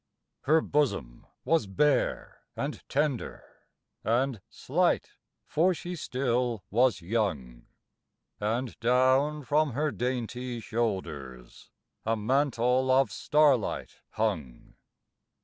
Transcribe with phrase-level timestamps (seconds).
[0.45, 3.43] Her bosom was bare and tender,
[4.03, 5.11] And slight,
[5.45, 7.67] for she still was young,
[8.39, 11.69] And down from her dainty shoulders
[12.03, 14.73] A mantle of starlight hung.